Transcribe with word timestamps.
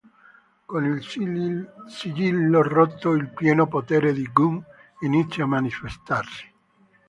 Con 0.65 0.83
il 0.85 1.03
sigillo 1.87 2.61
rotto, 2.63 3.11
il 3.11 3.29
pieno 3.29 3.67
potere 3.67 4.13
di 4.13 4.23
G'huun 4.33 4.59
inizia 5.01 5.43
a 5.43 5.47
manifestarsi. 5.47 6.51